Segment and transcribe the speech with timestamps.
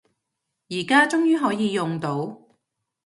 [0.71, 2.35] 而家終於可以用到